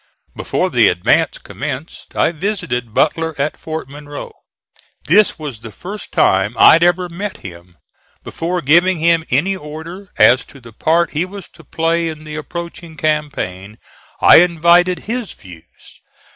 Before 0.35 0.71
the 0.71 0.87
advance 0.89 1.37
commenced 1.37 2.15
I 2.15 2.31
visited 2.31 2.91
Butler 2.91 3.35
at 3.39 3.55
Fort 3.55 3.87
Monroe. 3.87 4.31
This 5.05 5.37
was 5.37 5.59
the 5.59 5.71
first 5.71 6.11
time 6.11 6.55
I 6.57 6.73
had 6.73 6.81
ever 6.81 7.07
met 7.07 7.37
him. 7.45 7.77
Before 8.23 8.63
giving 8.63 8.97
him 8.97 9.23
any 9.29 9.55
order 9.55 10.09
as 10.17 10.43
to 10.45 10.59
the 10.59 10.73
part 10.73 11.11
he 11.11 11.23
was 11.23 11.49
to 11.49 11.63
play 11.63 12.09
in 12.09 12.23
the 12.23 12.35
approaching 12.35 12.97
campaign 12.97 13.77
I 14.19 14.37
invited 14.37 15.01
his 15.05 15.33
views. 15.33 16.01